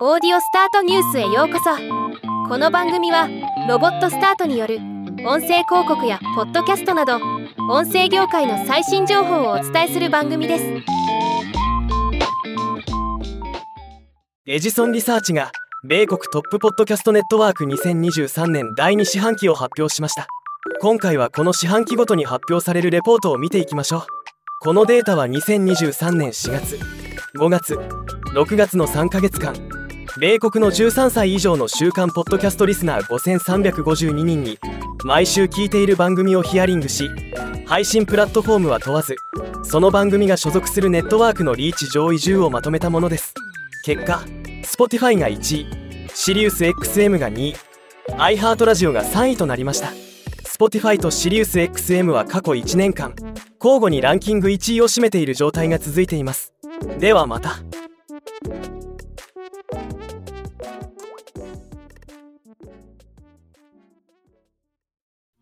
[0.00, 1.70] オーディオスタートニュースへようこそ。
[2.48, 3.28] この番組は
[3.68, 4.78] ロボットスタートによる
[5.24, 7.20] 音声広告やポッドキャストなど
[7.70, 10.64] 音声業界の最新情報をお伝えする番組です。
[14.46, 15.52] エジソンリサーチが
[15.84, 20.26] 米国トップポッドキャストネットワーク2023年第2四半期を発表しました。
[20.80, 24.06] 今回はこの四半期ごとに発表されるレポートを見ていきましょう。
[24.60, 26.80] このデータは2023年4月
[27.36, 27.74] 5月
[28.34, 29.83] 6月の3ヶ月間。
[30.16, 34.60] 米国の13歳以上の週間ポッドキャストリスナー5352人に
[35.04, 37.10] 毎週聞いている番組をヒアリングし
[37.66, 39.16] 配信プラットフォームは問わず
[39.64, 43.34] その番組が所属するネットワークのリーチ上位10をまとめたものです。
[43.84, 44.22] 結果
[44.62, 45.66] Spotify が1位
[46.08, 47.56] SiriusXM が2位
[48.10, 49.88] iHeartRadio が3位となりました。
[50.44, 53.16] Spotify と SiriusXM は過去1年間
[53.60, 56.52] 交互にランキング1位を占めている状態が続いています。
[57.00, 57.56] ではまた。